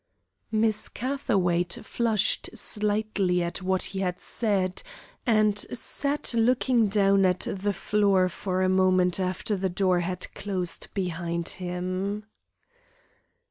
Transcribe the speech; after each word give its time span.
Miss 0.51 0.89
Catherwaight 0.89 1.85
flushed 1.85 2.49
slightly 2.55 3.43
at 3.43 3.61
what 3.61 3.83
he 3.83 3.99
had 3.99 4.19
said, 4.19 4.81
and 5.27 5.55
sat 5.71 6.33
looking 6.33 6.87
down 6.87 7.23
at 7.23 7.41
the 7.41 7.71
floor 7.71 8.27
for 8.27 8.63
a 8.63 8.67
moment 8.69 9.19
after 9.19 9.55
the 9.55 9.69
door 9.69 9.99
had 9.99 10.33
closed 10.33 10.91
behind 10.95 11.49
him. 11.49 12.25